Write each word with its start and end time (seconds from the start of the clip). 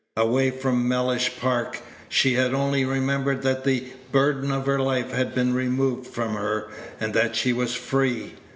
Away 0.17 0.49
from 0.49 0.87
Mellish 0.87 1.37
Park, 1.39 1.77
she 2.09 2.33
had 2.33 2.55
only 2.55 2.83
remembered 2.85 3.43
that 3.43 3.63
the 3.65 3.93
burden 4.11 4.49
of 4.51 4.65
her 4.65 4.79
life 4.79 5.11
had 5.11 5.35
been 5.35 5.53
removed 5.53 6.07
from 6.07 6.33
her, 6.33 6.69
and 6.99 7.13
that 7.13 7.35
she 7.35 7.53
was 7.53 7.75
free. 7.75 8.33